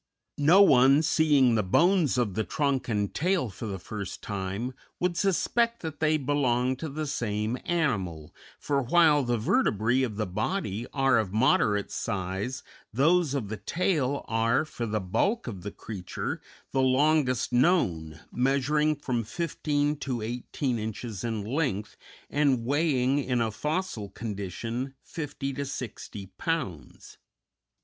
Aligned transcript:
No 0.39 0.63
one, 0.63 1.03
seeing 1.03 1.53
the 1.53 1.61
bones 1.61 2.17
of 2.17 2.33
the 2.33 2.43
trunk 2.43 2.89
and 2.89 3.13
tail 3.13 3.51
for 3.51 3.67
the 3.67 3.77
first 3.77 4.23
time, 4.23 4.73
would 4.99 5.15
suspect 5.15 5.83
that 5.83 5.99
they 5.99 6.17
belonged 6.17 6.79
to 6.79 6.89
the 6.89 7.05
same 7.05 7.59
animal, 7.65 8.33
for 8.57 8.81
while 8.81 9.21
the 9.21 9.37
vertebræ 9.37 10.03
of 10.03 10.15
the 10.15 10.25
body 10.25 10.87
are 10.91 11.19
of 11.19 11.31
moderate 11.33 11.91
size, 11.91 12.63
those 12.91 13.35
of 13.35 13.49
the 13.49 13.57
tail 13.57 14.25
are, 14.27 14.65
for 14.65 14.87
the 14.87 14.99
bulk 14.99 15.45
of 15.45 15.71
creature, 15.77 16.41
the 16.71 16.81
longest 16.81 17.53
known, 17.53 18.21
measuring 18.31 18.95
from 18.95 19.23
fifteen 19.23 19.95
to 19.97 20.23
eighteen 20.23 20.79
inches 20.79 21.23
in 21.23 21.43
length, 21.45 21.95
and 22.27 22.65
weighing 22.65 23.19
in 23.19 23.39
a 23.39 23.51
fossil 23.51 24.09
condition 24.09 24.95
fifty 25.03 25.53
to 25.53 25.63
sixty 25.63 26.25
pounds. 26.39 27.19